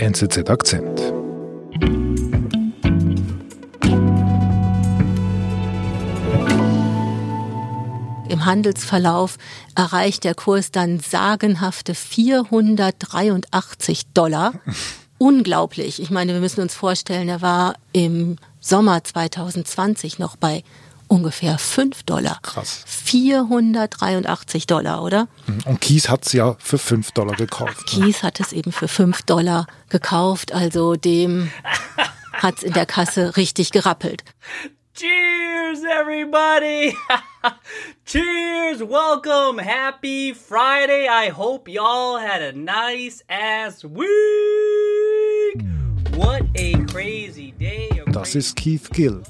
NZZ 0.00 0.48
Akzent. 0.48 0.98
Im 8.30 8.46
Handelsverlauf 8.46 9.36
erreicht 9.74 10.24
der 10.24 10.34
Kurs 10.34 10.70
dann 10.70 11.00
sagenhafte 11.00 11.94
483 11.94 14.06
Dollar. 14.14 14.54
Unglaublich. 15.18 16.00
Ich 16.00 16.08
meine, 16.08 16.32
wir 16.32 16.40
müssen 16.40 16.62
uns 16.62 16.74
vorstellen, 16.74 17.28
er 17.28 17.42
war 17.42 17.74
im 17.92 18.36
Sommer 18.58 19.04
2020 19.04 20.18
noch 20.18 20.36
bei 20.36 20.64
ungefähr 21.10 21.58
5 21.58 22.04
Dollar. 22.04 22.38
Krass. 22.42 22.82
483 22.86 24.66
Dollar, 24.66 25.02
oder? 25.02 25.28
Und 25.66 25.80
Kies 25.80 26.08
hat 26.08 26.24
es 26.26 26.32
ja 26.32 26.56
für 26.58 26.78
5 26.78 27.10
Dollar 27.12 27.34
gekauft. 27.36 27.76
ne? 27.96 28.04
Kies 28.06 28.22
hat 28.22 28.40
es 28.40 28.52
eben 28.52 28.72
für 28.72 28.88
5 28.88 29.22
Dollar 29.22 29.66
gekauft, 29.88 30.52
also 30.52 30.94
dem 30.94 31.50
hat 32.32 32.58
es 32.58 32.62
in 32.62 32.72
der 32.72 32.86
Kasse 32.86 33.36
richtig 33.36 33.70
gerappelt. 33.72 34.22
Cheers, 34.94 35.80
everybody! 35.84 36.94
Cheers! 38.06 38.80
Welcome! 38.80 39.58
Happy 39.62 40.34
Friday! 40.34 41.08
I 41.08 41.30
hope 41.30 41.68
y'all 41.70 42.18
had 42.18 42.42
a 42.42 42.52
nice 42.52 43.22
ass 43.28 43.84
week! 43.84 44.06
What 46.16 46.42
a 46.56 46.74
crazy 46.92 47.52
day! 47.58 47.88
a 48.06 48.10
Das 48.10 48.32
crazy- 48.32 48.38
ist 48.38 48.56
Keith 48.56 48.90
Gill, 48.92 49.22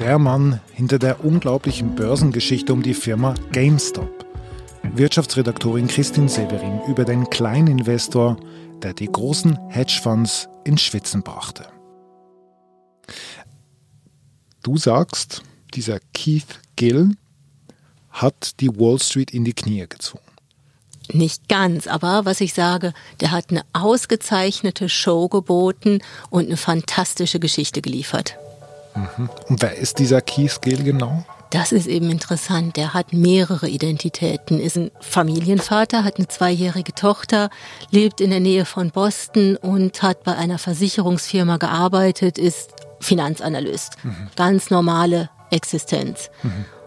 der 0.00 0.18
Mann 0.18 0.60
hinter 0.72 0.98
der 0.98 1.22
unglaublichen 1.24 1.94
Börsengeschichte 1.94 2.72
um 2.72 2.82
die 2.82 2.94
Firma 2.94 3.34
GameStop. 3.52 4.24
Wirtschaftsredaktorin 4.94 5.88
Christine 5.88 6.28
Severin 6.28 6.80
über 6.88 7.04
den 7.04 7.28
Kleininvestor, 7.28 8.38
der 8.82 8.94
die 8.94 9.06
großen 9.06 9.58
Hedgefonds 9.68 10.48
ins 10.64 10.80
Schwitzen 10.80 11.22
brachte. 11.22 11.66
Du 14.62 14.78
sagst, 14.78 15.42
dieser 15.74 16.00
Keith 16.14 16.60
Gill 16.76 17.10
hat 18.08 18.58
die 18.60 18.68
Wall 18.68 18.98
Street 18.98 19.32
in 19.32 19.44
die 19.44 19.52
Knie 19.52 19.86
gezwungen. 19.86 20.24
Nicht 21.12 21.48
ganz, 21.48 21.86
aber 21.86 22.24
was 22.24 22.40
ich 22.40 22.54
sage, 22.54 22.94
der 23.20 23.32
hat 23.32 23.50
eine 23.50 23.62
ausgezeichnete 23.74 24.88
Show 24.88 25.28
geboten 25.28 26.00
und 26.30 26.46
eine 26.46 26.56
fantastische 26.56 27.38
Geschichte 27.38 27.82
geliefert. 27.82 28.38
Und 29.48 29.62
wer 29.62 29.76
ist 29.76 29.98
dieser 29.98 30.20
Keith 30.20 30.60
Gill 30.62 30.82
genau? 30.82 31.24
Das 31.50 31.72
ist 31.72 31.88
eben 31.88 32.10
interessant. 32.10 32.76
Der 32.76 32.94
hat 32.94 33.12
mehrere 33.12 33.68
Identitäten, 33.68 34.60
ist 34.60 34.76
ein 34.76 34.92
Familienvater, 35.00 36.04
hat 36.04 36.18
eine 36.18 36.28
zweijährige 36.28 36.94
Tochter, 36.94 37.50
lebt 37.90 38.20
in 38.20 38.30
der 38.30 38.38
Nähe 38.38 38.64
von 38.64 38.90
Boston 38.90 39.56
und 39.56 40.02
hat 40.02 40.22
bei 40.22 40.36
einer 40.36 40.58
Versicherungsfirma 40.58 41.56
gearbeitet, 41.56 42.38
ist 42.38 42.70
Finanzanalyst. 43.00 43.96
Ganz 44.36 44.70
normale 44.70 45.28
Existenz. 45.50 46.30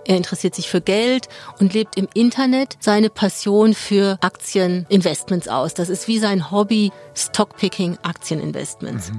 Er 0.06 0.18
interessiert 0.18 0.56
sich 0.56 0.70
für 0.70 0.82
Geld 0.82 1.28
und 1.60 1.74
lebt 1.74 1.98
im 1.98 2.08
Internet 2.14 2.78
seine 2.80 3.10
Passion 3.10 3.74
für 3.74 4.18
Aktieninvestments 4.22 5.48
aus. 5.48 5.74
Das 5.74 5.90
ist 5.90 6.08
wie 6.08 6.20
sein 6.20 6.52
Hobby 6.52 6.92
Stockpicking 7.16 7.98
Aktieninvestments. 8.04 9.12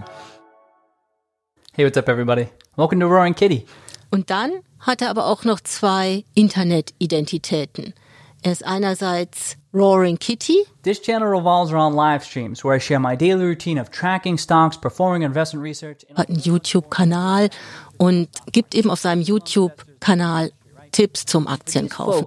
Hey, 1.75 1.85
what's 1.85 1.99
up, 1.99 2.09
everybody? 2.09 2.49
Welcome 2.77 3.01
to 3.01 3.07
Roaring 3.07 3.35
Kitty. 3.35 3.67
Und 4.11 4.31
dann 4.31 4.51
hat 4.81 5.01
er 5.01 5.11
aber 5.11 5.27
auch 5.27 5.45
noch 5.45 5.61
zwei 5.61 6.25
Internetidentitäten. 6.35 7.95
Er 8.43 8.53
ist 8.53 8.65
einerseits 8.65 9.57
Roaring 9.73 10.19
Kitty, 10.19 10.67
This 10.83 11.01
channel 11.01 11.29
revolves 11.29 11.73
around 11.73 11.97
live 11.97 12.25
streams 12.25 12.63
where 12.65 12.77
I 12.77 12.81
share 12.81 13.01
my 13.01 13.17
daily 13.17 13.45
routine 13.45 13.81
of 13.81 13.91
tracking 13.91 14.37
stocks, 14.37 14.77
performing 14.77 15.23
investment 15.23 15.65
research, 15.65 16.05
and 16.09 16.19
hat 16.19 16.29
einen 16.29 16.41
YouTube-Kanal 16.41 17.49
und 17.97 18.29
gibt 18.53 18.75
eben 18.75 18.91
auf 18.91 19.01
seinem 19.01 19.23
YouTube-Kanal 19.23 20.51
Tipps 20.93 21.27
zum 21.27 21.49
Aktienkaufen. 21.49 22.27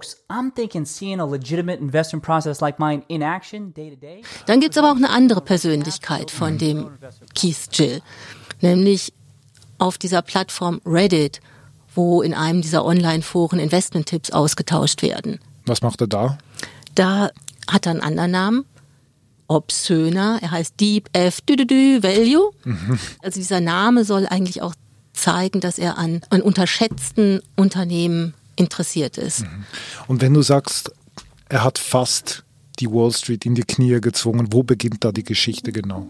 Dann 4.46 4.60
gibt's 4.60 4.78
aber 4.78 4.92
auch 4.92 4.96
eine 4.96 5.10
andere 5.10 5.40
Persönlichkeit 5.40 6.30
von 6.30 6.58
dem 6.58 6.90
Keith 7.34 7.70
Gill, 7.70 8.02
nämlich 8.60 9.12
auf 9.78 9.98
dieser 9.98 10.22
Plattform 10.22 10.80
Reddit, 10.84 11.40
wo 11.94 12.22
in 12.22 12.34
einem 12.34 12.62
dieser 12.62 12.84
Online-Foren 12.84 13.58
Investment-Tipps 13.58 14.30
ausgetauscht 14.30 15.02
werden. 15.02 15.40
Was 15.66 15.82
macht 15.82 16.00
er 16.00 16.06
da? 16.06 16.38
Da 16.94 17.30
hat 17.70 17.86
er 17.86 17.92
einen 17.92 18.00
anderen 18.00 18.30
Namen, 18.30 18.64
obszöner. 19.46 20.38
Er 20.42 20.50
heißt 20.50 20.78
Deep 20.80 21.08
F 21.12 21.40
Dü 21.40 21.54
-dü 21.54 21.66
-dü 21.66 22.02
Value. 22.02 22.50
Also 23.22 23.40
dieser 23.40 23.60
Name 23.60 24.04
soll 24.04 24.26
eigentlich 24.26 24.62
auch 24.62 24.74
zeigen, 25.12 25.60
dass 25.60 25.78
er 25.78 25.98
an, 25.98 26.20
an 26.30 26.42
unterschätzten 26.42 27.40
Unternehmen 27.56 28.34
interessiert 28.56 29.18
ist. 29.18 29.44
Und 30.06 30.20
wenn 30.20 30.34
du 30.34 30.42
sagst, 30.42 30.92
er 31.48 31.64
hat 31.64 31.78
fast 31.78 32.44
die 32.80 32.90
Wall 32.90 33.12
Street 33.12 33.46
in 33.46 33.54
die 33.54 33.62
Knie 33.62 34.00
gezwungen, 34.00 34.48
wo 34.52 34.62
beginnt 34.62 35.04
da 35.04 35.12
die 35.12 35.24
Geschichte 35.24 35.72
genau? 35.72 36.06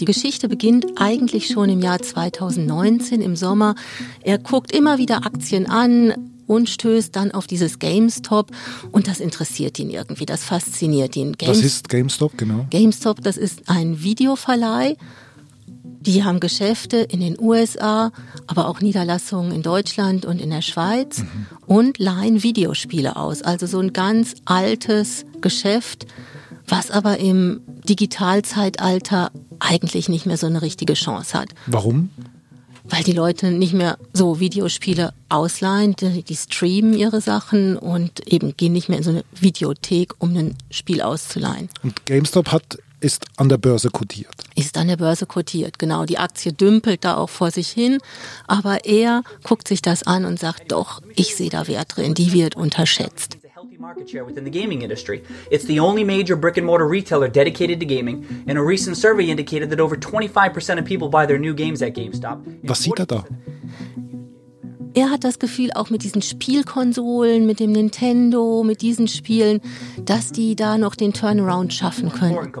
Die 0.00 0.04
Geschichte 0.04 0.48
beginnt 0.48 0.86
eigentlich 0.96 1.48
schon 1.48 1.68
im 1.68 1.80
Jahr 1.80 2.00
2019 2.00 3.20
im 3.20 3.36
Sommer. 3.36 3.74
Er 4.22 4.38
guckt 4.38 4.72
immer 4.72 4.98
wieder 4.98 5.24
Aktien 5.24 5.66
an 5.66 6.14
und 6.46 6.68
stößt 6.68 7.14
dann 7.14 7.30
auf 7.30 7.46
dieses 7.46 7.78
GameStop 7.78 8.50
und 8.92 9.06
das 9.08 9.20
interessiert 9.20 9.78
ihn 9.78 9.90
irgendwie, 9.90 10.26
das 10.26 10.44
fasziniert 10.44 11.16
ihn. 11.16 11.36
Was 11.44 11.62
ist 11.62 11.88
GameStop 11.88 12.36
genau? 12.36 12.66
GameStop, 12.70 13.22
das 13.22 13.36
ist 13.36 13.68
ein 13.68 14.02
Videoverleih. 14.02 14.96
Die 16.06 16.22
haben 16.22 16.38
Geschäfte 16.38 16.98
in 16.98 17.20
den 17.20 17.38
USA, 17.40 18.12
aber 18.46 18.68
auch 18.68 18.80
Niederlassungen 18.80 19.52
in 19.52 19.62
Deutschland 19.62 20.26
und 20.26 20.40
in 20.40 20.50
der 20.50 20.60
Schweiz 20.60 21.24
und 21.66 21.98
leihen 21.98 22.42
Videospiele 22.42 23.16
aus. 23.16 23.42
Also 23.42 23.66
so 23.66 23.78
ein 23.78 23.92
ganz 23.92 24.34
altes 24.44 25.24
Geschäft, 25.40 26.06
was 26.68 26.90
aber 26.90 27.18
im 27.18 27.60
Digitalzeitalter 27.88 29.30
eigentlich 29.60 30.08
nicht 30.08 30.26
mehr 30.26 30.36
so 30.36 30.46
eine 30.46 30.60
richtige 30.60 30.94
Chance 30.94 31.38
hat. 31.38 31.48
Warum? 31.66 32.10
Weil 32.86 33.02
die 33.02 33.12
Leute 33.12 33.50
nicht 33.50 33.72
mehr 33.72 33.96
so 34.12 34.40
Videospiele 34.40 35.14
ausleihen, 35.30 35.96
die, 35.96 36.22
die 36.22 36.36
streamen 36.36 36.92
ihre 36.92 37.22
Sachen 37.22 37.78
und 37.78 38.30
eben 38.30 38.54
gehen 38.58 38.74
nicht 38.74 38.90
mehr 38.90 38.98
in 38.98 39.04
so 39.04 39.10
eine 39.10 39.24
Videothek, 39.40 40.12
um 40.18 40.36
ein 40.36 40.54
Spiel 40.70 41.00
auszuleihen. 41.00 41.70
Und 41.82 42.04
GameStop 42.04 42.52
hat, 42.52 42.78
ist 43.04 43.26
an 43.36 43.48
der 43.48 43.58
Börse 43.58 43.90
kodiert. 43.90 44.34
ist 44.56 44.76
an 44.78 44.88
der 44.88 44.96
Börse 44.96 45.26
kotiert. 45.26 45.78
Genau, 45.78 46.04
die 46.04 46.18
Aktie 46.18 46.52
dümpelt 46.52 47.04
da 47.04 47.16
auch 47.16 47.30
vor 47.30 47.50
sich 47.50 47.68
hin, 47.68 47.98
aber 48.46 48.84
er 48.84 49.22
guckt 49.42 49.68
sich 49.68 49.82
das 49.82 50.04
an 50.04 50.24
und 50.24 50.38
sagt, 50.40 50.72
doch, 50.72 51.02
ich 51.14 51.36
sehe 51.36 51.50
da 51.50 51.68
Wert 51.68 51.96
drin, 51.96 52.14
die 52.14 52.32
wird 52.32 52.56
unterschätzt. 52.56 53.38
Market 53.84 54.08
share 54.08 54.24
within 54.24 54.44
the 54.44 54.50
gaming 54.50 54.80
industry. 54.80 55.22
It's 55.50 55.66
the 55.66 55.78
only 55.78 56.04
major 56.04 56.36
brick 56.36 56.56
and 56.56 56.64
mortar 56.64 56.88
retailer 56.88 57.28
dedicated 57.28 57.80
to 57.80 57.86
gaming, 57.86 58.24
and 58.46 58.56
a 58.56 58.62
recent 58.62 58.96
survey 58.96 59.28
indicated 59.30 59.68
that 59.70 59.80
over 59.80 59.94
25% 59.94 60.78
of 60.78 60.86
people 60.86 61.10
buy 61.10 61.26
their 61.26 61.38
new 61.38 61.52
games 61.54 61.82
at 61.82 61.92
GameStop. 61.92 62.38
Was 62.62 62.82
sieht 62.82 62.98
er 62.98 63.06
da? 63.06 63.24
Er 64.94 65.10
hat 65.10 65.24
das 65.24 65.40
Gefühl, 65.40 65.72
auch 65.72 65.90
mit 65.90 66.04
diesen 66.04 66.22
Spielkonsolen, 66.22 67.46
mit 67.46 67.58
dem 67.58 67.72
Nintendo, 67.72 68.62
mit 68.62 68.80
diesen 68.80 69.08
Spielen, 69.08 69.60
dass 70.04 70.30
die 70.30 70.54
da 70.54 70.78
noch 70.78 70.94
den 70.94 71.12
Turnaround 71.12 71.74
schaffen 71.74 72.12
können. 72.12 72.52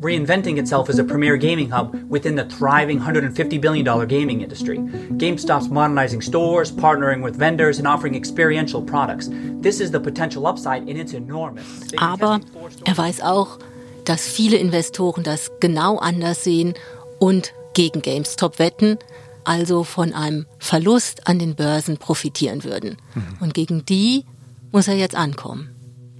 reinventing 0.00 0.56
itself 0.56 0.88
as 0.88 0.98
a 1.00 1.02
premier 1.02 1.36
gaming 1.36 1.70
hub 1.72 1.92
within 2.08 2.36
the 2.36 2.44
thriving 2.44 3.00
$150 3.00 3.60
billion 3.60 3.84
gaming 4.06 4.40
industry. 4.40 4.78
GameStop's 5.18 5.68
modernizing 5.68 6.20
stores, 6.22 6.70
partnering 6.70 7.24
with 7.24 7.36
vendors, 7.36 7.78
and 7.78 7.88
offering 7.88 8.14
experiential 8.14 8.82
products. 8.82 9.28
This 9.60 9.80
is 9.80 9.90
the 9.90 10.00
potential 10.00 10.46
upside, 10.46 10.88
and 10.88 10.96
it's 10.96 11.12
enormous. 11.12 11.64
Aber 11.96 12.40
er 12.84 12.96
weiß 12.96 13.22
auch, 13.22 13.58
dass 14.04 14.26
viele 14.26 14.56
Investoren 14.58 15.24
das 15.24 15.50
genau 15.60 15.98
anders 15.98 16.44
sehen 16.44 16.74
und 17.18 17.52
gegen 17.74 18.02
GameStop 18.02 18.58
wetten, 18.58 18.98
also 19.44 19.84
von 19.84 20.12
einem 20.12 20.46
Verlust 20.58 21.26
an 21.26 21.38
den 21.38 21.54
Börsen 21.54 21.96
profitieren 21.96 22.64
würden. 22.64 22.96
Und 23.40 23.54
gegen 23.54 23.84
die 23.84 24.24
muss 24.72 24.88
er 24.88 24.94
jetzt 24.94 25.16
ankommen. 25.16 25.70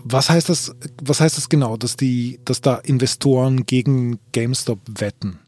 Was 0.03 0.31
heißt 0.31 0.49
das, 0.49 0.75
was 1.03 1.21
heißt 1.21 1.37
das 1.37 1.49
genau, 1.49 1.77
dass, 1.77 1.97
die, 1.97 2.41
dass 2.45 2.61
da 2.61 2.77
Investoren 2.77 3.67
gegen 3.67 4.19
GameStop 4.33 4.79
wetten? 4.87 5.39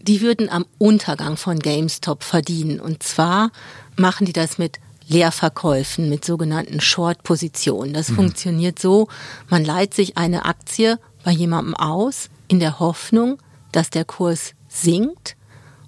Die 0.00 0.20
würden 0.20 0.48
am 0.48 0.66
Untergang 0.78 1.36
von 1.36 1.58
GameStop 1.58 2.22
verdienen. 2.22 2.80
Und 2.80 3.02
zwar 3.02 3.50
machen 3.96 4.24
die 4.24 4.32
das 4.32 4.56
mit 4.56 4.78
Leerverkäufen, 5.08 6.08
mit 6.08 6.24
sogenannten 6.24 6.80
Short-Positionen. 6.80 7.92
Das 7.92 8.10
funktioniert 8.10 8.78
so, 8.78 9.08
man 9.48 9.64
leiht 9.64 9.94
sich 9.94 10.16
eine 10.16 10.44
Aktie 10.44 10.98
bei 11.24 11.32
jemandem 11.32 11.74
aus, 11.74 12.28
in 12.48 12.60
der 12.60 12.78
Hoffnung, 12.78 13.38
dass 13.72 13.90
der 13.90 14.04
Kurs 14.04 14.52
sinkt 14.68 15.36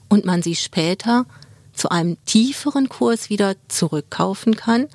und 0.09 0.25
man 0.25 0.43
sie 0.43 0.55
später 0.55 1.27
zu 1.73 1.91
einem 1.91 2.17
tieferen 2.25 2.89
Kurs 2.89 3.31
wieder 3.31 3.55
zurückkaufen 3.69 4.57
kann 4.57 4.87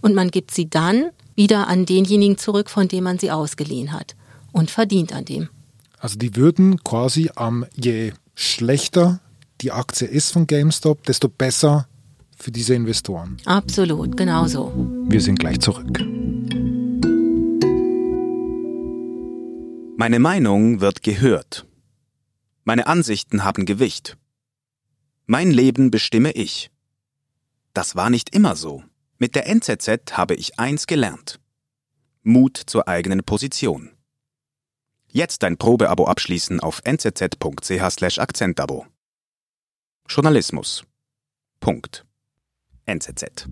und 0.00 0.14
man 0.14 0.30
gibt 0.30 0.52
sie 0.52 0.68
dann 0.68 1.10
wieder 1.36 1.68
an 1.68 1.86
denjenigen 1.86 2.38
zurück, 2.38 2.70
von 2.70 2.88
dem 2.88 3.04
man 3.04 3.18
sie 3.18 3.30
ausgeliehen 3.30 3.92
hat 3.92 4.16
und 4.52 4.70
verdient 4.70 5.12
an 5.12 5.24
dem. 5.24 5.48
Also 5.98 6.18
die 6.18 6.36
würden 6.36 6.82
quasi 6.82 7.30
am, 7.34 7.66
je 7.76 8.12
schlechter 8.34 9.20
die 9.60 9.72
Aktie 9.72 10.08
ist 10.08 10.32
von 10.32 10.46
GameStop, 10.46 11.04
desto 11.04 11.28
besser 11.28 11.86
für 12.36 12.50
diese 12.50 12.74
Investoren. 12.74 13.36
Absolut, 13.44 14.16
genau 14.16 14.46
so. 14.46 14.72
Wir 15.08 15.20
sind 15.20 15.38
gleich 15.38 15.60
zurück. 15.60 15.98
Meine 19.96 20.18
Meinung 20.18 20.80
wird 20.80 21.02
gehört. 21.02 21.66
Meine 22.64 22.86
Ansichten 22.86 23.44
haben 23.44 23.66
Gewicht. 23.66 24.16
Mein 25.32 25.52
Leben 25.52 25.92
bestimme 25.92 26.32
ich. 26.32 26.72
Das 27.72 27.94
war 27.94 28.10
nicht 28.10 28.34
immer 28.34 28.56
so. 28.56 28.82
Mit 29.16 29.36
der 29.36 29.46
NZZ 29.46 30.14
habe 30.14 30.34
ich 30.34 30.58
eins 30.58 30.88
gelernt. 30.88 31.38
Mut 32.24 32.60
zur 32.66 32.88
eigenen 32.88 33.22
Position. 33.22 33.92
Jetzt 35.06 35.44
ein 35.44 35.56
Probeabo 35.56 36.08
abschließen 36.08 36.58
auf 36.58 36.82
nzz.ch/akzentabo. 36.84 38.88
Journalismus. 40.08 40.82
Punkt. 41.60 42.04
NZZ. 42.86 43.48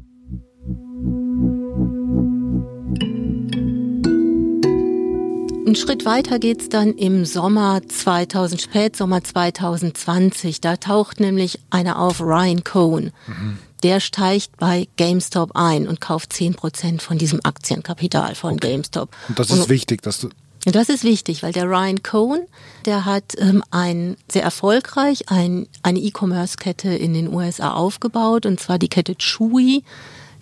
Ein 5.68 5.76
Schritt 5.76 6.06
weiter 6.06 6.38
geht's 6.38 6.70
dann 6.70 6.94
im 6.94 7.26
Sommer 7.26 7.82
2000, 7.86 8.62
Spätsommer 8.62 9.22
2020. 9.22 10.62
Da 10.62 10.78
taucht 10.78 11.20
nämlich 11.20 11.58
einer 11.68 11.98
auf, 11.98 12.22
Ryan 12.22 12.64
Cohn. 12.64 13.12
Mhm. 13.26 13.58
Der 13.82 14.00
steigt 14.00 14.56
bei 14.56 14.88
GameStop 14.96 15.50
ein 15.52 15.86
und 15.86 16.00
kauft 16.00 16.32
10 16.32 16.54
Prozent 16.54 17.02
von 17.02 17.18
diesem 17.18 17.40
Aktienkapital 17.44 18.34
von 18.34 18.54
okay. 18.54 18.70
GameStop. 18.70 19.10
Und 19.28 19.38
das 19.38 19.50
ist 19.50 19.58
und, 19.58 19.68
wichtig, 19.68 20.00
dass 20.00 20.20
du 20.20 20.30
das 20.64 20.88
ist 20.88 21.04
wichtig, 21.04 21.42
weil 21.42 21.52
der 21.52 21.64
Ryan 21.64 22.02
Cohn, 22.02 22.46
der 22.86 23.04
hat 23.04 23.34
ähm, 23.36 23.62
ein 23.70 24.16
sehr 24.26 24.44
erfolgreich 24.44 25.24
ein, 25.28 25.66
eine 25.82 25.98
E-Commerce-Kette 25.98 26.94
in 26.94 27.12
den 27.12 27.28
USA 27.30 27.72
aufgebaut, 27.72 28.46
und 28.46 28.58
zwar 28.58 28.78
die 28.78 28.88
Kette 28.88 29.16
Chewy 29.16 29.84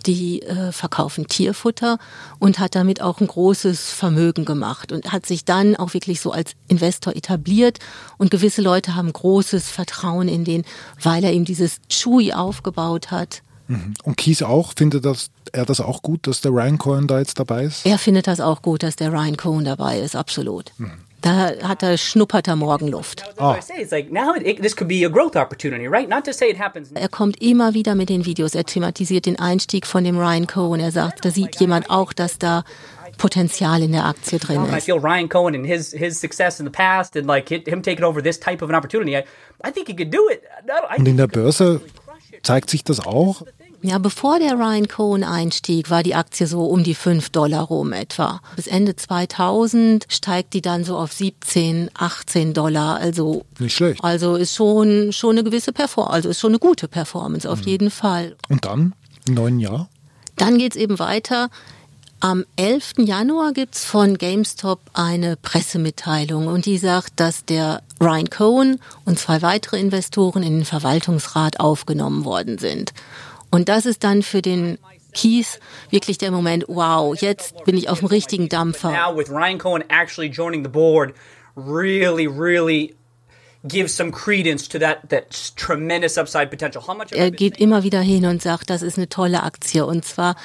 die 0.06 0.42
äh, 0.42 0.72
verkaufen 0.72 1.26
Tierfutter 1.26 1.98
und 2.38 2.58
hat 2.58 2.74
damit 2.74 3.02
auch 3.02 3.20
ein 3.20 3.26
großes 3.26 3.90
Vermögen 3.90 4.44
gemacht 4.44 4.92
und 4.92 5.12
hat 5.12 5.26
sich 5.26 5.44
dann 5.44 5.76
auch 5.76 5.94
wirklich 5.94 6.20
so 6.20 6.30
als 6.30 6.52
Investor 6.68 7.16
etabliert 7.16 7.78
und 8.18 8.30
gewisse 8.30 8.62
Leute 8.62 8.94
haben 8.94 9.12
großes 9.12 9.68
Vertrauen 9.68 10.28
in 10.28 10.44
den, 10.44 10.64
weil 11.02 11.24
er 11.24 11.32
ihm 11.32 11.44
dieses 11.44 11.80
Chewy 11.88 12.32
aufgebaut 12.32 13.10
hat. 13.10 13.42
Mhm. 13.68 13.94
Und 14.04 14.16
Kies 14.16 14.42
auch, 14.42 14.74
findet 14.76 15.04
das, 15.04 15.30
er 15.52 15.66
das 15.66 15.80
auch 15.80 16.02
gut, 16.02 16.26
dass 16.26 16.40
der 16.40 16.52
Ryan 16.52 16.78
Cohen 16.78 17.06
da 17.06 17.18
jetzt 17.18 17.38
dabei 17.38 17.64
ist? 17.64 17.84
Er 17.84 17.98
findet 17.98 18.26
das 18.26 18.40
auch 18.40 18.62
gut, 18.62 18.82
dass 18.82 18.96
der 18.96 19.12
Ryan 19.12 19.36
Cohen 19.36 19.64
dabei 19.64 19.98
ist, 20.00 20.14
absolut. 20.14 20.72
Mhm. 20.78 20.92
Da 21.22 21.52
hat 21.62 21.82
er 21.82 21.96
schnuppert 21.96 22.46
er 22.46 22.56
Morgenluft. 22.56 23.22
Oh. 23.38 23.54
Er 26.94 27.08
kommt 27.08 27.42
immer 27.42 27.74
wieder 27.74 27.94
mit 27.94 28.08
den 28.08 28.26
Videos. 28.26 28.54
Er 28.54 28.64
thematisiert 28.64 29.26
den 29.26 29.38
Einstieg 29.38 29.86
von 29.86 30.04
dem 30.04 30.18
Ryan 30.18 30.46
Cohen. 30.46 30.80
Er 30.80 30.92
sagt, 30.92 31.24
da 31.24 31.30
sieht 31.30 31.58
jemand 31.58 31.90
auch, 31.90 32.12
dass 32.12 32.38
da 32.38 32.64
Potenzial 33.16 33.82
in 33.82 33.92
der 33.92 34.04
Aktie 34.04 34.38
drin 34.38 34.64
ist. 34.66 34.76
I 34.76 34.80
feel 34.80 34.98
Ryan 34.98 35.28
Cohen 35.28 35.54
and 35.54 35.66
his 35.66 35.92
his 35.92 36.20
success 36.20 36.60
in 36.60 36.66
the 36.66 36.70
past 36.70 37.16
and 37.16 37.26
like 37.26 37.48
him 37.48 37.82
taking 37.82 38.04
over 38.04 38.22
this 38.22 38.38
type 38.38 38.62
of 38.62 38.68
an 38.68 38.76
opportunity. 38.76 39.16
I, 39.16 39.24
I 39.64 39.72
think 39.72 39.88
he 39.88 39.96
could 39.96 40.12
do 40.12 40.28
it. 40.30 40.42
Und 40.98 41.08
in 41.08 41.16
der 41.16 41.26
Börse 41.26 41.80
zeigt 42.42 42.70
sich 42.70 42.84
das 42.84 43.00
auch. 43.00 43.42
Ja, 43.82 43.98
bevor 43.98 44.38
der 44.38 44.54
Ryan 44.54 44.88
Cohen 44.88 45.24
einstieg, 45.24 45.90
war 45.90 46.02
die 46.02 46.14
Aktie 46.14 46.46
so 46.46 46.64
um 46.66 46.82
die 46.82 46.94
5 46.94 47.30
Dollar 47.30 47.64
rum 47.64 47.92
etwa. 47.92 48.40
Bis 48.56 48.66
Ende 48.66 48.96
2000 48.96 50.06
steigt 50.08 50.54
die 50.54 50.62
dann 50.62 50.84
so 50.84 50.96
auf 50.96 51.12
17, 51.12 51.90
18 51.94 52.54
Dollar. 52.54 52.96
Also 52.96 53.44
nicht 53.58 53.74
schlecht. 53.74 54.02
Also 54.02 54.36
ist 54.36 54.54
schon 54.54 55.12
schon 55.12 55.32
eine 55.32 55.44
gewisse 55.44 55.72
Performance, 55.72 56.14
also 56.14 56.28
ist 56.30 56.40
schon 56.40 56.52
eine 56.52 56.58
gute 56.58 56.88
Performance 56.88 57.48
auf 57.50 57.60
mhm. 57.60 57.66
jeden 57.66 57.90
Fall. 57.90 58.36
Und 58.48 58.64
dann 58.64 58.94
im 59.26 59.34
neuen 59.34 59.60
Jahr? 59.60 59.88
Dann 60.36 60.58
geht's 60.58 60.76
eben 60.76 60.98
weiter. 60.98 61.48
Am 62.20 62.44
11. 62.56 62.94
Januar 62.98 63.52
gibt's 63.52 63.84
von 63.84 64.16
GameStop 64.16 64.80
eine 64.94 65.36
Pressemitteilung 65.36 66.46
und 66.46 66.64
die 66.64 66.78
sagt, 66.78 67.20
dass 67.20 67.44
der 67.44 67.82
Ryan 68.00 68.30
Cohen 68.30 68.80
und 69.04 69.18
zwei 69.18 69.42
weitere 69.42 69.78
Investoren 69.78 70.42
in 70.42 70.58
den 70.58 70.64
Verwaltungsrat 70.64 71.60
aufgenommen 71.60 72.24
worden 72.24 72.56
sind. 72.58 72.92
Und 73.50 73.68
das 73.68 73.86
ist 73.86 74.04
dann 74.04 74.22
für 74.22 74.42
den 74.42 74.78
Keith 75.14 75.60
wirklich 75.90 76.18
der 76.18 76.30
Moment, 76.30 76.64
wow, 76.68 77.14
jetzt 77.20 77.64
bin 77.64 77.76
ich 77.76 77.88
auf 77.88 78.00
dem 78.00 78.08
richtigen 78.08 78.48
Dampfer. 78.48 78.90
Now 78.90 79.16
with 79.16 79.30
Ryan 79.30 79.58
Cohen 79.58 79.84
actually 79.88 80.28
joining 80.28 80.62
the 80.62 80.70
board, 80.70 81.14
really, 81.56 82.26
really 82.26 82.94
er 87.10 87.30
geht 87.30 87.58
immer 87.58 87.82
wieder 87.82 88.00
hin 88.00 88.26
und 88.26 88.42
sagt, 88.42 88.70
das 88.70 88.82
ist 88.82 88.96
eine 88.96 89.08
tolle 89.08 89.42
Aktie. 89.42 89.84
Und 89.84 90.04
zwar 90.04 90.36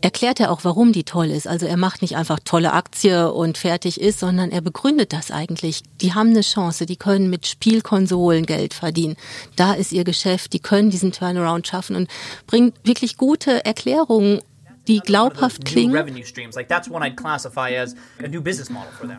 erklärt 0.00 0.40
er 0.40 0.50
auch, 0.50 0.64
warum 0.64 0.92
die 0.92 1.04
toll 1.04 1.26
ist. 1.26 1.46
Also 1.46 1.66
er 1.66 1.76
macht 1.76 2.02
nicht 2.02 2.16
einfach 2.16 2.38
tolle 2.44 2.72
Aktie 2.72 3.32
und 3.32 3.58
fertig 3.58 4.00
ist, 4.00 4.20
sondern 4.20 4.50
er 4.50 4.60
begründet 4.60 5.12
das 5.12 5.30
eigentlich. 5.30 5.82
Die 6.00 6.14
haben 6.14 6.30
eine 6.30 6.42
Chance, 6.42 6.86
die 6.86 6.96
können 6.96 7.30
mit 7.30 7.46
Spielkonsolen 7.46 8.46
Geld 8.46 8.74
verdienen. 8.74 9.16
Da 9.56 9.72
ist 9.74 9.92
ihr 9.92 10.04
Geschäft, 10.04 10.52
die 10.52 10.60
können 10.60 10.90
diesen 10.90 11.12
Turnaround 11.12 11.66
schaffen 11.66 11.96
und 11.96 12.08
bringt 12.46 12.74
wirklich 12.84 13.16
gute 13.16 13.64
Erklärungen 13.64 14.40
die 14.88 15.00
glaubhaft 15.00 15.64
klingen. 15.66 15.94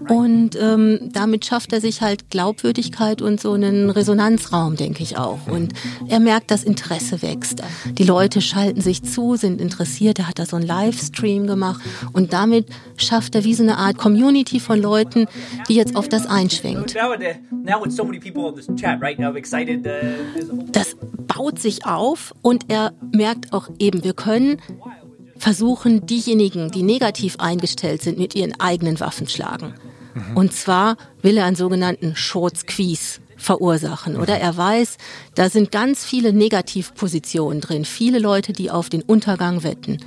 Und 0.10 0.56
ähm, 0.56 1.00
damit 1.14 1.46
schafft 1.46 1.74
er 1.74 1.82
sich 1.82 2.02
halt 2.02 2.30
Glaubwürdigkeit 2.32 3.22
und 3.22 3.40
so 3.40 3.54
einen 3.54 3.90
Resonanzraum, 3.90 4.76
denke 4.76 5.04
ich 5.04 5.18
auch. 5.18 5.48
Und 5.48 5.74
er 6.08 6.20
merkt, 6.20 6.50
dass 6.52 6.64
Interesse 6.64 7.22
wächst. 7.22 7.62
Die 7.92 8.04
Leute 8.04 8.42
schalten 8.42 8.82
sich 8.82 9.04
zu, 9.04 9.36
sind 9.36 9.62
interessiert. 9.62 10.18
Er 10.20 10.28
hat 10.28 10.40
da 10.40 10.46
so 10.46 10.56
einen 10.56 10.66
Livestream 10.66 11.46
gemacht 11.46 11.82
und 12.14 12.34
damit 12.34 12.66
schafft 12.98 13.36
er 13.36 13.44
wie 13.44 13.54
so 13.54 13.64
eine 13.64 13.78
Art 13.78 13.98
Community 13.98 14.60
von 14.60 14.82
Leuten, 14.82 15.28
die 15.68 15.76
jetzt 15.76 15.96
auf 15.96 16.10
das 16.10 16.26
einschwenkt. 16.26 16.96
Das 20.72 20.96
baut 21.28 21.60
sich 21.60 21.86
auf 21.86 22.34
und 22.42 22.66
er 22.70 22.94
merkt 23.14 23.54
auch 23.54 23.70
eben, 23.78 24.04
wir 24.04 24.14
können 24.14 24.58
versuchen 25.40 26.06
diejenigen, 26.06 26.70
die 26.70 26.84
negativ 26.84 27.38
eingestellt 27.40 28.04
sind, 28.04 28.20
mit 28.20 28.36
ihren 28.36 28.60
eigenen 28.60 29.00
Waffen 29.00 29.28
schlagen. 29.28 29.74
Mhm. 30.14 30.38
Und 30.38 30.54
zwar 30.54 30.98
will 31.22 31.38
er 31.38 31.46
einen 31.46 31.56
sogenannten 31.56 32.16
Short 32.16 32.58
Squeeze 32.58 33.20
verursachen. 33.38 34.18
Oder 34.18 34.38
er 34.38 34.56
weiß, 34.56 34.98
da 35.36 35.50
sind 35.50 35.72
ganz 35.72 36.04
viele 36.04 36.34
Negativpositionen 36.34 37.62
drin, 37.62 37.86
viele 37.86 38.20
Leute, 38.20 38.54
die 38.54 38.70
auf 38.70 38.90
den 38.90 39.02
Untergang 39.02 39.64
wetten. 39.64 39.98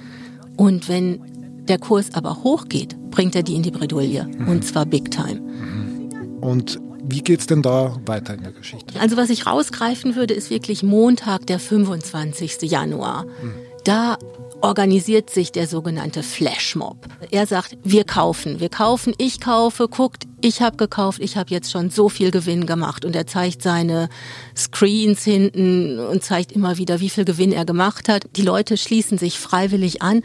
Und 0.56 0.88
wenn 0.88 1.64
der 1.66 1.78
Kurs 1.78 2.12
aber 2.12 2.42
hochgeht, 2.42 2.96
bringt 3.10 3.34
er 3.34 3.42
die 3.42 3.54
in 3.54 3.62
die 3.62 3.70
Bredouille. 3.70 4.24
Mhm. 4.24 4.48
Und 4.48 4.64
zwar 4.64 4.84
big 4.84 5.10
time. 5.10 5.40
Und 6.40 6.78
wie 7.04 7.22
geht's 7.22 7.46
denn 7.46 7.62
da 7.62 7.96
weiter 8.06 8.34
in 8.34 8.42
der 8.42 8.52
Geschichte? 8.52 9.00
Also 9.00 9.16
was 9.16 9.30
ich 9.30 9.46
rausgreifen 9.46 10.14
würde, 10.14 10.34
ist 10.34 10.50
wirklich 10.50 10.82
Montag, 10.82 11.46
der 11.46 11.58
25. 11.58 12.62
Januar. 12.62 13.24
Mhm. 13.24 13.54
Da 13.84 14.18
organisiert 14.62 15.28
sich 15.28 15.52
der 15.52 15.66
sogenannte 15.66 16.22
Flashmob. 16.22 17.08
Er 17.30 17.46
sagt, 17.46 17.76
wir 17.82 18.04
kaufen, 18.04 18.60
wir 18.60 18.68
kaufen, 18.68 19.12
ich 19.18 19.40
kaufe, 19.40 19.88
guckt, 19.88 20.26
ich 20.40 20.62
habe 20.62 20.76
gekauft, 20.76 21.20
ich 21.20 21.36
habe 21.36 21.50
jetzt 21.50 21.70
schon 21.70 21.90
so 21.90 22.08
viel 22.08 22.30
Gewinn 22.30 22.66
gemacht 22.66 23.04
und 23.04 23.14
er 23.16 23.26
zeigt 23.26 23.62
seine 23.62 24.08
Screens 24.56 25.24
hinten 25.24 25.98
und 25.98 26.22
zeigt 26.22 26.52
immer 26.52 26.78
wieder, 26.78 27.00
wie 27.00 27.10
viel 27.10 27.24
Gewinn 27.24 27.52
er 27.52 27.64
gemacht 27.64 28.08
hat. 28.08 28.24
Die 28.36 28.42
Leute 28.42 28.76
schließen 28.76 29.18
sich 29.18 29.38
freiwillig 29.38 30.00
an. 30.00 30.22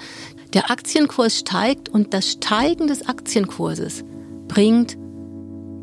Der 0.53 0.72
Aktienkurs 0.72 1.39
steigt 1.39 1.89
und 1.89 2.13
das 2.13 2.32
Steigen 2.32 2.88
des 2.88 3.08
Aktienkurses 3.08 4.03
bringt 4.48 4.98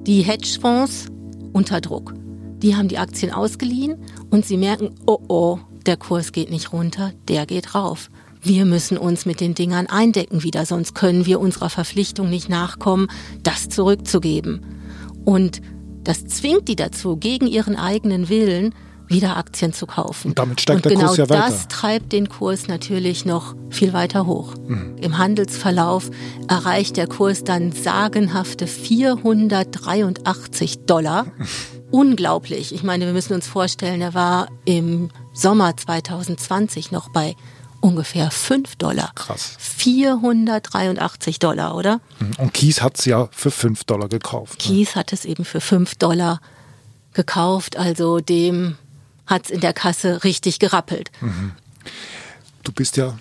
die 0.07 0.23
Hedgefonds 0.23 1.07
unter 1.53 1.81
Druck. 1.81 2.15
Die 2.59 2.77
haben 2.77 2.89
die 2.89 2.99
Aktien 2.99 3.33
ausgeliehen 3.33 3.97
und 4.31 4.47
sie 4.47 4.57
merken, 4.57 4.95
oh 5.07 5.19
oh, 5.29 5.59
der 5.87 5.97
Kurs 5.97 6.33
geht 6.33 6.51
nicht 6.51 6.73
runter, 6.73 7.13
der 7.29 7.47
geht 7.47 7.75
rauf 7.75 8.09
wir 8.45 8.65
müssen 8.65 8.99
uns 8.99 9.27
mit 9.27 9.41
den 9.41 9.55
Dingern 9.55 9.87
eindecken 9.87 10.43
wieder, 10.43 10.67
sonst 10.67 10.95
können 10.95 11.27
wir 11.27 11.41
unserer 11.41 11.71
Verpflichtung 11.71 12.31
nicht 12.31 12.49
nachkommen, 12.49 13.09
das 13.43 13.69
zurückzugeben. 13.69 14.65
Und 15.25 15.61
das 16.03 16.27
zwingt 16.27 16.69
die 16.69 16.77
dazu, 16.77 17.17
gegen 17.17 17.47
ihren 17.47 17.77
eigenen 17.77 18.29
Willen 18.29 18.75
wieder 19.09 19.37
Aktien 19.37 19.73
zu 19.73 19.87
kaufen. 19.87 20.29
Und 20.29 20.39
damit 20.39 20.61
steigt 20.61 20.77
und 20.79 20.85
der 20.87 20.93
genau 20.93 21.09
Kurs 21.09 21.19
ja 21.19 21.29
weiter. 21.29 21.49
Das 21.49 21.67
treibt 21.69 22.13
den 22.13 22.29
Kurs 22.29 22.69
natürlich 22.69 23.25
noch 23.25 23.57
viel 23.71 23.93
weiter 23.93 24.27
hoch. 24.27 24.55
Mhm. 24.67 24.97
Im 25.01 25.19
Handelsverlauf 25.19 26.11
erreicht 26.49 26.97
der 26.97 27.07
Kurs 27.07 27.45
dann 27.45 27.71
sagenhafte 27.73 28.67
483 28.67 30.87
Dollar. 30.87 31.27
Unglaublich. 31.91 32.75
Ich 32.75 32.83
meine, 32.83 33.05
wir 33.07 33.13
müssen 33.13 33.35
uns 33.35 33.47
vorstellen, 33.47 34.01
er 34.01 34.15
war 34.15 34.49
im 34.65 35.11
Sommer 35.33 35.77
2020 35.77 36.91
noch 36.91 37.11
bei 37.11 37.37
ungefähr 37.85 38.31
5 38.31 38.77
Dollar. 38.77 39.13
Krass. 39.15 39.57
483 39.59 41.39
Dollar, 41.39 41.77
oder? 41.77 42.01
Und 42.39 42.55
Kies 42.55 42.81
hat 42.81 42.99
es 42.99 43.05
ja 43.05 43.29
für 43.31 43.51
5 43.51 43.85
Dollar 43.85 44.09
gekauft. 44.09 44.61
Ne? 44.61 44.65
Kies 44.65 44.97
hat 44.97 45.13
es 45.13 45.27
eben 45.27 45.45
für 45.45 45.61
5 45.61 45.97
Dollar 45.97 46.41
gekauft, 47.13 47.77
also 47.77 48.21
dem 48.21 48.79
hat 49.27 49.45
es 49.45 49.51
in 49.51 49.61
der 49.61 49.75
Kasse 49.75 50.25
richtig 50.25 50.59
gerappelt. 50.59 51.13
Mhm. 51.21 51.53
Du 52.63 52.73
bist 52.73 52.97
ja 52.97 53.19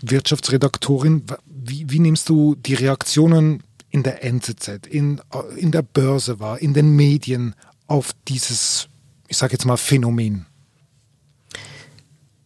Wirtschaftsredaktorin. 0.00 1.22
Wie, 1.46 1.88
wie 1.88 2.00
nimmst 2.00 2.28
du 2.28 2.56
die 2.56 2.74
Reaktionen 2.74 3.62
in 3.90 4.02
der 4.02 4.24
NZZ, 4.24 4.86
in, 4.88 5.20
in 5.56 5.70
der 5.70 5.82
Börse 5.82 6.40
wahr, 6.40 6.60
in 6.60 6.74
den 6.74 6.96
Medien 6.96 7.54
auf 7.86 8.10
dieses, 8.26 8.88
ich 9.28 9.36
sage 9.36 9.52
jetzt 9.52 9.64
mal, 9.64 9.76
Phänomen? 9.76 10.46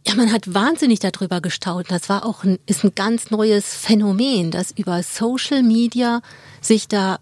Ja, 0.07 0.15
man 0.15 0.33
hat 0.33 0.55
wahnsinnig 0.55 1.01
darüber 1.01 1.41
gestaunt. 1.41 1.91
Das 1.91 2.09
war 2.09 2.25
auch 2.25 2.45
ein, 2.45 2.59
ist 2.67 2.85
ein 2.85 2.95
ganz 2.95 3.31
neues 3.31 3.75
Phänomen, 3.75 4.53
dass 4.53 4.71
über 4.71 5.03
Social 5.03 5.65
Media 5.65 6.21
sich 6.61 6.87
da 6.87 7.19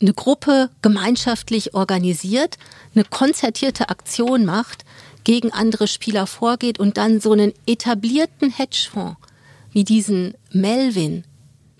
eine 0.00 0.14
Gruppe 0.14 0.70
gemeinschaftlich 0.80 1.74
organisiert, 1.74 2.56
eine 2.94 3.04
konzertierte 3.04 3.90
Aktion 3.90 4.44
macht, 4.46 4.84
gegen 5.24 5.52
andere 5.52 5.86
Spieler 5.86 6.26
vorgeht 6.26 6.78
und 6.78 6.96
dann 6.96 7.20
so 7.20 7.32
einen 7.32 7.52
etablierten 7.66 8.50
Hedgefonds 8.50 9.16
wie 9.72 9.84
diesen 9.84 10.34
Melvin 10.50 11.24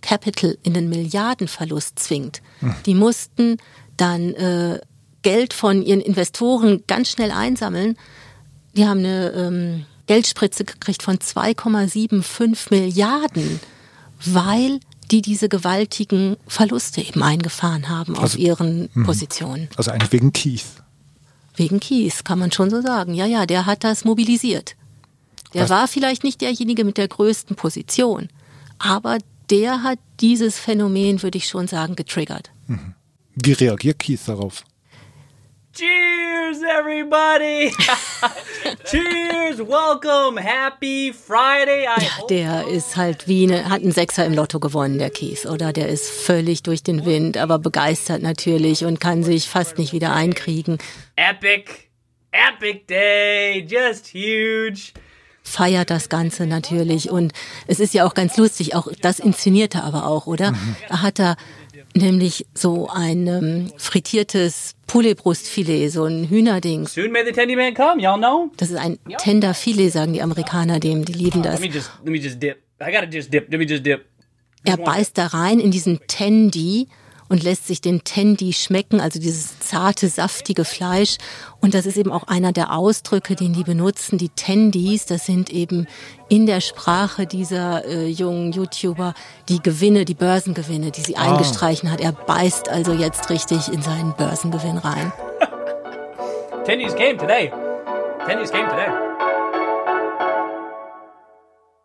Capital 0.01 0.59
in 0.63 0.75
den 0.75 0.89
Milliardenverlust 0.91 1.99
zwingt. 1.99 2.43
Hm. 2.61 2.75
Die 2.85 2.95
mussten 2.95 3.57
dann 3.97 4.35
äh, 4.35 4.81
Geld 5.23 5.55
von 5.55 5.83
ihren 5.83 6.01
Investoren 6.01 6.85
ganz 6.87 7.11
schnell 7.11 7.31
einsammeln. 7.31 7.97
Die 8.77 8.87
haben 8.87 9.01
eine 9.01 9.31
ähm, 9.31 9.87
Geldspritze 10.07 10.65
gekriegt 10.65 11.03
von 11.03 11.19
2,75 11.19 12.71
Milliarden, 12.71 13.61
weil 14.25 14.81
die 15.11 15.23
diese 15.23 15.49
gewaltigen 15.49 16.37
Verluste 16.47 17.01
eben 17.03 17.23
eingefahren 17.23 17.89
haben 17.89 18.17
also, 18.17 18.25
auf 18.25 18.39
ihren 18.39 18.89
mh. 18.95 19.07
Positionen. 19.07 19.69
Also 19.77 19.91
eigentlich 19.91 20.13
wegen 20.13 20.33
Keith. 20.33 20.65
Wegen 21.57 21.79
Kies, 21.79 22.25
kann 22.25 22.39
man 22.39 22.51
schon 22.51 22.71
so 22.71 22.81
sagen. 22.81 23.15
Ja, 23.15 23.27
ja, 23.27 23.47
der 23.47 23.67
hat 23.67 23.85
das 23.85 24.05
mobilisiert. 24.05 24.77
Der 25.53 25.65
Was? 25.65 25.71
war 25.71 25.89
vielleicht 25.89 26.25
nicht 26.25 26.41
derjenige 26.41 26.85
mit 26.85 26.99
der 26.99 27.07
größten 27.07 27.55
Position, 27.55 28.29
aber 28.79 29.19
der 29.51 29.83
hat 29.83 29.99
dieses 30.21 30.59
Phänomen, 30.59 31.23
würde 31.23 31.39
ich 31.39 31.47
schon 31.47 31.69
sagen, 31.69 31.95
getriggert. 31.97 32.51
Mhm. 32.67 32.95
Wie 33.37 33.53
reagiert 33.53 33.99
Keith 33.99 34.21
darauf? 34.27 34.65
Cheers, 35.75 36.63
everybody! 36.63 37.73
Cheers, 38.85 39.59
welcome, 39.59 40.37
happy 40.37 41.13
Friday. 41.13 41.89
I 41.89 42.01
ja, 42.01 42.27
der 42.31 42.69
ist 42.69 42.97
halt 42.97 43.27
wie 43.27 43.43
eine, 43.43 43.69
hat 43.69 43.83
einen 43.83 43.91
Sechser 43.91 44.25
im 44.25 44.35
Lotto 44.35 44.61
gewonnen, 44.61 44.99
der 44.99 45.11
Kies, 45.11 45.47
oder? 45.47 45.73
Der 45.73 45.89
ist 45.89 46.09
völlig 46.09 46.63
durch 46.63 46.85
den 46.85 47.05
Wind, 47.05 47.37
aber 47.39 47.59
begeistert 47.59 48.23
natürlich 48.23 48.85
und 48.85 49.01
kann 49.01 49.25
sich 49.25 49.49
fast 49.49 49.77
nicht 49.77 49.93
wieder 49.93 50.13
einkriegen. 50.13 50.79
Epic, 51.17 51.69
epic 52.31 52.85
day, 52.89 53.67
just 53.69 54.15
huge 54.15 54.93
feiert 55.45 55.91
das 55.91 56.09
Ganze 56.09 56.47
natürlich 56.47 57.11
und 57.11 57.33
es 57.67 57.79
ist 57.79 57.93
ja 57.93 58.07
auch 58.07 58.15
ganz 58.15 58.37
lustig, 58.39 58.75
auch 58.75 58.89
das 59.03 59.19
inszeniert 59.19 59.75
er 59.75 59.85
aber 59.85 60.07
auch, 60.07 60.27
oder? 60.27 60.53
Mhm. 60.53 60.77
Da 60.89 61.03
hat 61.03 61.21
er 61.21 61.37
nämlich 61.95 62.47
so 62.55 62.89
ein 62.89 63.27
ähm, 63.27 63.73
frittiertes 63.77 64.75
Pouletbrustfilet, 64.87 65.91
so 65.91 66.05
ein 66.05 66.29
Hühnerding. 66.29 66.87
Soon 66.87 67.13
may 67.13 67.25
the 67.25 67.33
tendy 67.33 67.57
man 67.57 67.75
come, 67.75 68.01
y'all 68.01 68.19
know. 68.19 68.51
Das 68.57 68.71
ist 68.71 68.77
ein 68.77 68.99
Tenderfilet, 69.19 69.91
sagen 69.91 70.13
die 70.13 70.23
Amerikaner 70.23 70.81
dem, 70.81 71.05
die 71.05 71.13
lieben 71.13 71.43
das. 71.43 71.61
Let 71.61 71.69
me 71.69 71.75
just, 71.75 71.91
let 72.05 72.13
me 72.13 72.19
just 72.19 72.43
dip. 72.43 72.63
I 72.81 72.93
gotta 72.93 73.07
just 73.07 73.33
dip. 73.33 73.51
Let 73.51 73.59
me 73.59 73.67
just 73.67 73.85
dip. 73.85 74.05
Er 74.65 74.77
beißt 74.79 75.17
da 75.19 75.27
rein 75.27 75.61
in 75.61 75.71
diesen 75.71 76.01
Tendy 76.07 76.89
und 77.29 77.43
lässt 77.43 77.67
sich 77.67 77.81
den 77.81 78.05
Tendi 78.05 78.53
schmecken, 78.53 79.01
also 79.01 79.19
dieses 79.19 79.59
zarte, 79.61 80.09
saftige 80.09 80.65
Fleisch. 80.65 81.17
Und 81.61 81.75
das 81.75 81.87
ist 81.87 81.97
eben 81.97 82.13
auch 82.13 82.25
einer 82.25 82.53
der 82.53 82.73
Ausdrücke, 82.73 83.35
den 83.35 83.53
die 83.53 83.65
benutzen. 83.65 84.19
Die 84.19 84.29
Tendis, 84.29 85.07
das 85.07 85.27
sind 85.27 85.51
eben 85.51 85.87
in 86.29 86.47
der 86.47 86.61
Sprache 86.61 87.27
dieser 87.27 87.85
äh, 87.85 88.07
jungen 88.07 88.53
YouTuber 88.53 89.15
die 89.49 89.63
Gewinne, 89.63 90.05
die 90.05 90.15
Börsengewinne, 90.15 90.91
die 90.91 91.01
sie 91.01 91.17
ah. 91.17 91.33
eingestreichen 91.33 91.91
hat. 91.91 92.01
Er 92.01 92.13
beißt 92.13 92.69
also 92.69 92.93
jetzt 92.93 93.31
richtig 93.31 93.69
in 93.69 93.83
seinen 93.83 94.15
Börsengewinn 94.15 94.79
rein. 94.79 95.13
Tendis 96.65 96.95
came 96.95 97.17
today. 97.17 97.53
Tendis 98.27 98.51
came 98.51 98.69
today. 98.69 98.89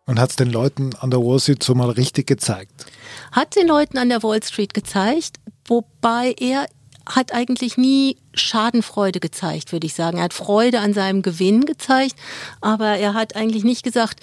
Und 0.06 0.20
hat 0.20 0.32
es 0.32 0.36
den 0.38 0.50
Leuten 0.50 0.92
an 1.00 1.12
der 1.12 1.20
Wall 1.20 1.40
Street 1.40 1.62
so 1.62 1.76
mal 1.76 1.92
richtig 1.92 2.26
gezeigt? 2.26 2.72
Hat 3.32 3.56
den 3.56 3.68
Leuten 3.68 3.98
an 3.98 4.10
der 4.10 4.24
Wall 4.24 4.42
Street 4.44 4.74
gezeigt, 4.74 5.38
wobei 5.66 6.36
er 6.40 6.68
hat 7.06 7.34
eigentlich 7.34 7.78
nie 7.78 8.18
Schadenfreude 8.34 9.20
gezeigt, 9.20 9.72
würde 9.72 9.88
ich 9.88 9.94
sagen. 9.94 10.18
Er 10.18 10.26
hat 10.26 10.34
Freude 10.34 10.80
an 10.80 10.94
seinem 10.94 11.22
Gewinn 11.22 11.66
gezeigt, 11.66 12.16
aber 12.62 12.98
er 12.98 13.14
hat 13.14 13.36
eigentlich 13.36 13.64
nicht 13.64 13.84
gesagt, 13.84 14.20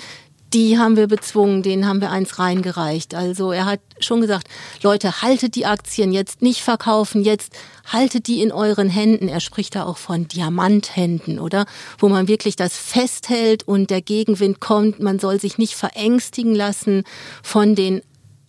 die 0.53 0.79
haben 0.79 0.97
wir 0.97 1.09
bezwungen, 1.09 1.63
denen 1.63 1.87
haben 1.87 2.01
wir 2.01 2.11
eins 2.11 2.39
reingereicht. 2.39 3.15
Also 3.15 3.51
er 3.51 3.67
hat 3.67 3.81
schon 3.99 4.21
gesagt, 4.21 4.47
Leute, 4.83 5.21
haltet 5.21 5.57
die 5.57 5.67
Aktien 5.67 6.13
jetzt 6.13 6.41
nicht 6.41 6.63
verkaufen, 6.63 7.23
jetzt 7.23 7.53
haltet 7.85 8.29
die 8.29 8.41
in 8.41 8.53
euren 8.53 8.89
Händen. 8.89 9.29
Er 9.29 9.41
spricht 9.41 9.75
da 9.75 9.85
auch 9.85 9.99
von 9.99 10.29
Diamanthänden, 10.29 11.41
oder? 11.41 11.67
Wo 11.99 12.09
man 12.09 12.29
wirklich 12.29 12.55
das 12.55 12.77
festhält 12.77 13.67
und 13.67 13.91
der 13.91 14.03
Gegenwind 14.03 14.61
kommt. 14.61 15.01
Man 15.01 15.19
soll 15.19 15.41
sich 15.41 15.59
nicht 15.59 15.75
verängstigen 15.75 16.55
lassen 16.55 17.03
von 17.43 17.75
den 17.75 18.03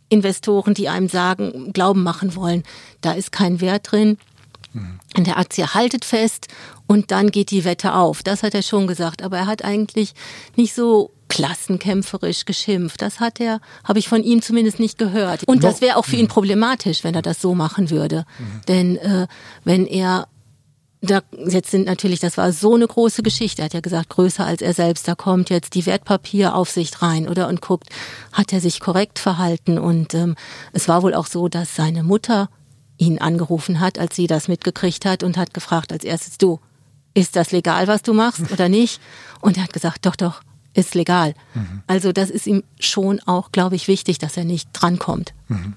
Investoren, 0.10 0.74
die 0.74 0.90
einem 0.90 1.10
sagen, 1.10 1.74
Glauben 1.74 2.04
machen 2.04 2.36
wollen, 2.36 2.64
da 3.02 3.12
ist 3.12 3.32
kein 3.32 3.62
Wert 3.62 3.92
drin. 3.92 4.18
In 5.16 5.24
der 5.24 5.38
Aktie 5.38 5.74
haltet 5.74 6.06
fest 6.06 6.48
und 6.86 7.12
dann 7.12 7.32
geht 7.32 7.50
die 7.52 7.66
Wette 7.66 7.94
auf. 7.96 8.22
Das 8.22 8.44
hat 8.44 8.54
er 8.54 8.62
schon 8.62 8.86
gesagt, 8.86 9.24
aber 9.24 9.38
er 9.38 9.48
hat 9.48 9.64
eigentlich 9.64 10.14
nicht 10.56 10.76
so 10.76 11.12
klassenkämpferisch 11.30 12.46
geschimpft. 12.46 13.02
Das 13.02 13.20
hat 13.20 13.40
er, 13.40 13.60
habe 13.84 14.00
ich 14.00 14.08
von 14.08 14.24
ihm 14.24 14.42
zumindest 14.42 14.80
nicht 14.80 14.98
gehört. 14.98 15.44
Und 15.48 15.64
das 15.64 15.82
wäre 15.82 15.98
auch 15.98 16.06
für 16.06 16.16
ihn 16.16 16.28
problematisch, 16.28 17.04
wenn 17.04 17.16
er 17.16 17.22
das 17.22 17.42
so 17.42 17.56
machen 17.56 17.90
würde. 17.90 18.26
Mhm. 18.38 18.62
Denn 18.68 18.98
äh, 18.98 19.28
wenn 19.64 19.88
er 19.88 20.28
da 21.02 21.22
jetzt 21.48 21.72
sind 21.72 21.86
natürlich, 21.86 22.20
das 22.20 22.38
war 22.38 22.52
so 22.52 22.76
eine 22.76 22.88
große 22.88 23.22
Geschichte. 23.22 23.62
Er 23.62 23.66
hat 23.66 23.74
ja 23.74 23.82
gesagt, 23.82 24.10
größer 24.10 24.46
als 24.46 24.62
er 24.62 24.74
selbst. 24.74 25.08
Da 25.08 25.16
kommt 25.16 25.50
jetzt 25.50 25.76
die 25.76 25.86
Wertpapieraufsicht 25.86 27.02
rein, 27.02 27.28
oder? 27.30 27.48
Und 27.48 27.62
guckt, 27.62 27.90
hat 28.34 28.52
er 28.52 28.62
sich 28.62 28.80
korrekt 28.80 29.20
verhalten? 29.20 29.78
Und 29.78 30.14
ähm, 30.14 30.36
es 30.74 30.88
war 30.88 31.04
wohl 31.04 31.14
auch 31.14 31.28
so, 31.28 31.48
dass 31.48 31.76
seine 31.76 32.04
Mutter 32.04 32.50
ihn 32.98 33.20
angerufen 33.20 33.80
hat, 33.80 34.00
als 34.00 34.16
sie 34.16 34.28
das 34.28 34.48
mitgekriegt 34.48 35.06
hat 35.06 35.22
und 35.22 35.38
hat 35.38 35.54
gefragt 35.54 35.92
als 35.92 36.04
erstes, 36.04 36.40
du, 36.40 36.60
ist 37.14 37.36
das 37.36 37.52
legal, 37.52 37.88
was 37.88 38.02
du 38.02 38.14
machst 38.14 38.52
oder 38.52 38.70
nicht? 38.70 39.00
Und 39.40 39.58
er 39.58 39.64
hat 39.64 39.74
gesagt, 39.74 40.06
doch, 40.06 40.16
doch, 40.16 40.42
ist 40.74 40.96
legal. 40.96 41.34
Mhm. 41.54 41.84
Also 41.88 42.12
das 42.12 42.30
ist 42.30 42.48
ihm 42.48 42.64
schon 42.80 43.20
auch, 43.22 43.52
glaube 43.52 43.76
ich, 43.76 43.88
wichtig, 43.88 44.18
dass 44.18 44.38
er 44.38 44.46
nicht 44.46 44.70
drankommt. 44.74 45.34
Mhm. 45.48 45.74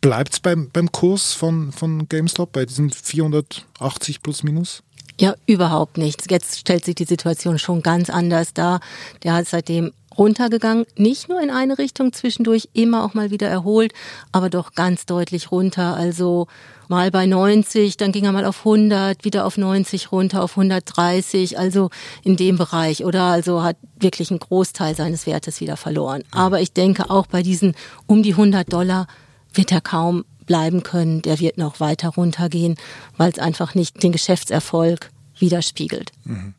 Bleibt 0.00 0.32
es 0.32 0.40
beim, 0.40 0.70
beim 0.72 0.90
Kurs 0.90 1.32
von, 1.32 1.72
von 1.72 2.08
GameStop 2.08 2.52
bei 2.52 2.64
diesen 2.64 2.90
480 2.90 4.22
plus 4.22 4.42
minus? 4.42 4.82
Ja, 5.20 5.34
überhaupt 5.46 5.98
nichts. 5.98 6.24
Jetzt 6.30 6.58
stellt 6.58 6.84
sich 6.84 6.94
die 6.94 7.04
Situation 7.04 7.58
schon 7.58 7.82
ganz 7.82 8.10
anders 8.10 8.54
dar. 8.54 8.80
Der 9.22 9.34
hat 9.34 9.46
seitdem 9.46 9.92
runtergegangen, 10.16 10.84
nicht 10.96 11.28
nur 11.28 11.40
in 11.40 11.50
eine 11.50 11.78
Richtung, 11.78 12.12
zwischendurch 12.12 12.68
immer 12.72 13.04
auch 13.04 13.14
mal 13.14 13.30
wieder 13.30 13.48
erholt, 13.48 13.92
aber 14.30 14.50
doch 14.50 14.74
ganz 14.74 15.06
deutlich 15.06 15.50
runter. 15.50 15.96
Also 15.96 16.48
mal 16.88 17.10
bei 17.10 17.26
90, 17.26 17.96
dann 17.96 18.12
ging 18.12 18.24
er 18.24 18.32
mal 18.32 18.44
auf 18.44 18.58
100, 18.58 19.24
wieder 19.24 19.46
auf 19.46 19.56
90 19.56 20.12
runter, 20.12 20.42
auf 20.42 20.52
130, 20.52 21.58
also 21.58 21.90
in 22.22 22.36
dem 22.36 22.58
Bereich. 22.58 23.04
Oder 23.04 23.24
also 23.24 23.62
hat 23.62 23.76
wirklich 23.98 24.30
einen 24.30 24.40
Großteil 24.40 24.94
seines 24.94 25.26
Wertes 25.26 25.60
wieder 25.60 25.76
verloren. 25.76 26.22
Aber 26.30 26.60
ich 26.60 26.72
denke 26.72 27.10
auch 27.10 27.26
bei 27.26 27.42
diesen 27.42 27.74
um 28.06 28.22
die 28.22 28.32
100 28.32 28.70
Dollar 28.72 29.06
wird 29.54 29.72
er 29.72 29.80
kaum 29.80 30.24
bleiben 30.46 30.82
können. 30.82 31.22
Der 31.22 31.40
wird 31.40 31.58
noch 31.58 31.80
weiter 31.80 32.10
runtergehen, 32.10 32.76
weil 33.16 33.30
es 33.30 33.38
einfach 33.38 33.74
nicht 33.74 34.02
den 34.02 34.12
Geschäftserfolg 34.12 35.10
widerspiegelt. 35.38 36.12
Mhm. 36.24 36.54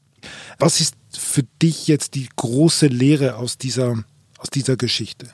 Was 0.57 0.79
ist 0.79 0.95
für 1.11 1.43
dich 1.61 1.87
jetzt 1.87 2.15
die 2.15 2.29
große 2.35 2.87
Lehre 2.87 3.35
aus 3.35 3.57
dieser, 3.57 4.03
aus 4.37 4.49
dieser 4.49 4.77
Geschichte? 4.77 5.27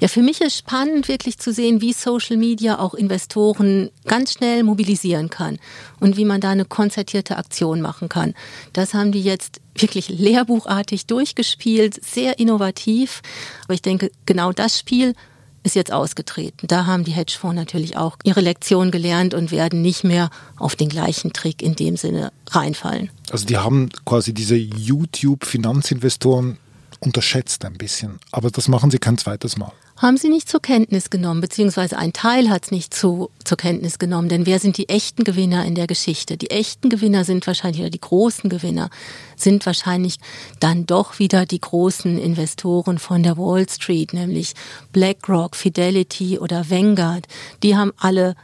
Ja, 0.00 0.08
für 0.08 0.22
mich 0.22 0.40
ist 0.40 0.56
spannend, 0.56 1.08
wirklich 1.08 1.38
zu 1.38 1.52
sehen, 1.52 1.80
wie 1.80 1.92
Social 1.92 2.36
Media 2.36 2.78
auch 2.78 2.94
Investoren 2.94 3.90
ganz 4.06 4.32
schnell 4.32 4.64
mobilisieren 4.64 5.30
kann 5.30 5.58
und 6.00 6.16
wie 6.16 6.24
man 6.24 6.40
da 6.40 6.50
eine 6.50 6.64
konzertierte 6.64 7.36
Aktion 7.36 7.80
machen 7.80 8.08
kann. 8.08 8.34
Das 8.72 8.94
haben 8.94 9.12
die 9.12 9.22
jetzt 9.22 9.60
wirklich 9.76 10.08
lehrbuchartig 10.08 11.06
durchgespielt, 11.06 12.04
sehr 12.04 12.38
innovativ. 12.38 13.22
Aber 13.64 13.74
ich 13.74 13.82
denke, 13.82 14.10
genau 14.26 14.52
das 14.52 14.78
Spiel 14.78 15.14
ist 15.62 15.74
jetzt 15.74 15.92
ausgetreten. 15.92 16.66
Da 16.66 16.86
haben 16.86 17.04
die 17.04 17.12
Hedgefonds 17.12 17.56
natürlich 17.56 17.96
auch 17.96 18.16
ihre 18.24 18.40
Lektion 18.40 18.90
gelernt 18.90 19.34
und 19.34 19.50
werden 19.50 19.82
nicht 19.82 20.04
mehr 20.04 20.30
auf 20.56 20.76
den 20.76 20.88
gleichen 20.88 21.32
Trick 21.32 21.62
in 21.62 21.76
dem 21.76 21.96
Sinne 21.96 22.32
reinfallen. 22.48 23.10
Also 23.30 23.46
die 23.46 23.58
haben 23.58 23.90
quasi 24.04 24.32
diese 24.32 24.56
YouTube-Finanzinvestoren 24.56 26.58
unterschätzt 27.00 27.64
ein 27.64 27.74
bisschen. 27.74 28.20
Aber 28.30 28.50
das 28.50 28.68
machen 28.68 28.90
Sie 28.90 28.98
kein 28.98 29.18
zweites 29.18 29.56
Mal. 29.56 29.72
Haben 29.96 30.16
Sie 30.16 30.28
nicht 30.28 30.48
zur 30.48 30.62
Kenntnis 30.62 31.10
genommen, 31.10 31.40
beziehungsweise 31.40 31.98
ein 31.98 32.12
Teil 32.12 32.48
hat 32.48 32.64
es 32.64 32.70
nicht 32.70 32.94
zu, 32.94 33.30
zur 33.44 33.58
Kenntnis 33.58 33.98
genommen. 33.98 34.28
Denn 34.28 34.46
wer 34.46 34.58
sind 34.58 34.78
die 34.78 34.88
echten 34.88 35.24
Gewinner 35.24 35.64
in 35.64 35.74
der 35.74 35.86
Geschichte? 35.86 36.36
Die 36.36 36.50
echten 36.50 36.88
Gewinner 36.88 37.24
sind 37.24 37.46
wahrscheinlich, 37.46 37.82
oder 37.82 37.90
die 37.90 38.00
großen 38.00 38.48
Gewinner 38.48 38.88
sind 39.36 39.66
wahrscheinlich 39.66 40.16
dann 40.58 40.86
doch 40.86 41.18
wieder 41.18 41.44
die 41.44 41.60
großen 41.60 42.18
Investoren 42.18 42.98
von 42.98 43.22
der 43.22 43.36
Wall 43.36 43.68
Street, 43.68 44.14
nämlich 44.14 44.54
BlackRock, 44.92 45.56
Fidelity 45.56 46.38
oder 46.38 46.70
Vanguard. 46.70 47.26
Die 47.62 47.76
haben 47.76 47.92
alle 47.98 48.36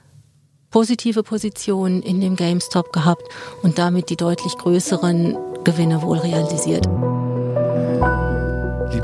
positive 0.71 1.23
Positionen 1.23 2.03
in 2.03 2.21
dem 2.21 2.37
GameStop 2.37 2.93
gehabt 2.93 3.23
und 3.63 3.79
damit 3.79 4.11
die 4.11 4.17
deutlich 4.17 4.59
größeren 4.59 5.37
Gewinne 5.65 6.03
wohl 6.03 6.19
realisiert. 6.19 6.87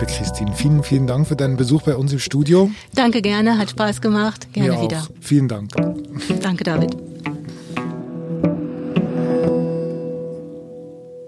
Liebe 0.02 0.14
Christine, 0.14 0.52
vielen, 0.52 0.82
vielen 0.82 1.06
Dank 1.06 1.28
für 1.28 1.36
deinen 1.36 1.56
Besuch 1.56 1.82
bei 1.82 1.94
uns 1.94 2.12
im 2.12 2.18
Studio. 2.18 2.72
Danke 2.92 3.22
gerne, 3.22 3.56
hat 3.56 3.70
Spaß 3.70 4.00
gemacht. 4.00 4.52
Gerne 4.52 4.72
Mir 4.72 4.82
wieder. 4.82 4.98
Auch. 4.98 5.08
Vielen 5.20 5.46
Dank. 5.46 5.70
Danke, 6.40 6.64
David. 6.64 6.96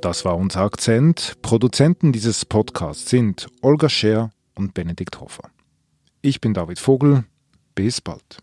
Das 0.01 0.25
war 0.25 0.37
unser 0.37 0.63
Akzent. 0.63 1.35
Produzenten 1.41 2.11
dieses 2.11 2.45
Podcasts 2.45 3.09
sind 3.09 3.47
Olga 3.63 3.89
Scher 3.89 4.31
und 4.57 4.75
Benedikt 4.75 5.21
Hofer. 5.21 5.51
Ich 6.21 6.41
bin 6.41 6.53
David 6.53 6.81
Vogel. 6.81 7.23
Bis 7.77 8.01
bald. 8.01 8.39